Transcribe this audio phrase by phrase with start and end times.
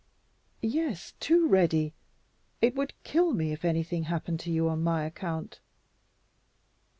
[0.63, 1.93] "Yes, too ready.
[2.59, 5.59] It would kill me if anything happened to you on my account."